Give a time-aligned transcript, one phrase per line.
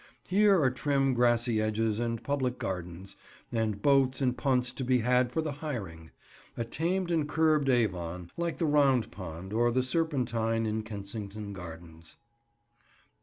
[0.27, 3.15] Here are trim grassy edges and public gardens;
[3.51, 6.09] and boats and punts to be had for the hiring:
[6.57, 12.17] a tamed and curbed Avon, like the Round Pond or the Serpentine in Kensington Gardens.